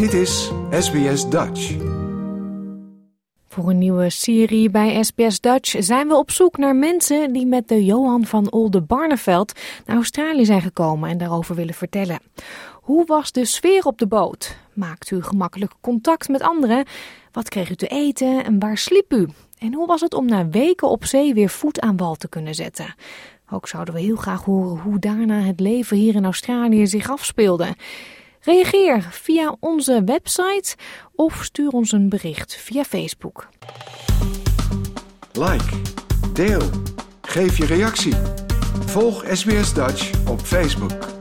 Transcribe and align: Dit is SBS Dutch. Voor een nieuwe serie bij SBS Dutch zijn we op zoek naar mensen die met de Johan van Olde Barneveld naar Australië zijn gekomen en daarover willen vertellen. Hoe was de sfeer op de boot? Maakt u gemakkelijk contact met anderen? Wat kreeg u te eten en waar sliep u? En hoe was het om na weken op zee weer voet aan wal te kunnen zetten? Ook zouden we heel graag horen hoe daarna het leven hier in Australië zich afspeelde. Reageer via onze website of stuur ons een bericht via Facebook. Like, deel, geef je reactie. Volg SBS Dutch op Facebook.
Dit 0.00 0.12
is 0.12 0.50
SBS 0.70 1.28
Dutch. 1.28 1.76
Voor 3.48 3.70
een 3.70 3.78
nieuwe 3.78 4.10
serie 4.10 4.70
bij 4.70 5.02
SBS 5.02 5.40
Dutch 5.40 5.74
zijn 5.78 6.08
we 6.08 6.16
op 6.16 6.30
zoek 6.30 6.56
naar 6.56 6.76
mensen 6.76 7.32
die 7.32 7.46
met 7.46 7.68
de 7.68 7.84
Johan 7.84 8.24
van 8.24 8.50
Olde 8.52 8.80
Barneveld 8.80 9.52
naar 9.86 9.96
Australië 9.96 10.44
zijn 10.44 10.60
gekomen 10.60 11.10
en 11.10 11.18
daarover 11.18 11.54
willen 11.54 11.74
vertellen. 11.74 12.18
Hoe 12.72 13.06
was 13.06 13.32
de 13.32 13.44
sfeer 13.44 13.84
op 13.84 13.98
de 13.98 14.06
boot? 14.06 14.56
Maakt 14.72 15.10
u 15.10 15.22
gemakkelijk 15.22 15.72
contact 15.80 16.28
met 16.28 16.42
anderen? 16.42 16.84
Wat 17.32 17.48
kreeg 17.48 17.70
u 17.70 17.74
te 17.74 17.86
eten 17.86 18.44
en 18.44 18.58
waar 18.58 18.78
sliep 18.78 19.12
u? 19.12 19.28
En 19.58 19.74
hoe 19.74 19.86
was 19.86 20.00
het 20.00 20.14
om 20.14 20.26
na 20.26 20.48
weken 20.48 20.88
op 20.88 21.04
zee 21.04 21.34
weer 21.34 21.50
voet 21.50 21.80
aan 21.80 21.96
wal 21.96 22.14
te 22.14 22.28
kunnen 22.28 22.54
zetten? 22.54 22.94
Ook 23.50 23.68
zouden 23.68 23.94
we 23.94 24.00
heel 24.00 24.16
graag 24.16 24.44
horen 24.44 24.78
hoe 24.78 24.98
daarna 24.98 25.40
het 25.40 25.60
leven 25.60 25.96
hier 25.96 26.14
in 26.14 26.24
Australië 26.24 26.86
zich 26.86 27.10
afspeelde. 27.10 27.74
Reageer 28.42 29.08
via 29.10 29.56
onze 29.60 30.02
website 30.04 30.76
of 31.14 31.44
stuur 31.44 31.70
ons 31.70 31.92
een 31.92 32.08
bericht 32.08 32.54
via 32.54 32.84
Facebook. 32.84 33.48
Like, 35.32 35.80
deel, 36.32 36.62
geef 37.22 37.58
je 37.58 37.66
reactie. 37.66 38.14
Volg 38.86 39.24
SBS 39.32 39.74
Dutch 39.74 40.28
op 40.28 40.40
Facebook. 40.40 41.19